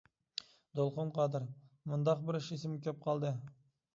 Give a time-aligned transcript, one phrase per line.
[0.79, 1.43] دولقۇن قادىر:
[1.91, 3.33] مۇنداق بىر ئىش ئېسىمگە كېلىپ قالدى.